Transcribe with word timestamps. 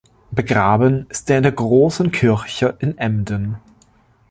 Begraben 0.31 1.05
ist 1.09 1.29
er 1.29 1.37
in 1.37 1.43
der 1.43 1.51
Großen 1.51 2.09
Kirche 2.11 2.75
in 2.79 2.97
Emden. 2.97 3.57